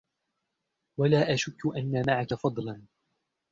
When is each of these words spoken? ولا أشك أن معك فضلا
ولا 0.99 1.33
أشك 1.33 1.57
أن 1.77 2.03
معك 2.07 2.33
فضلا 2.33 2.81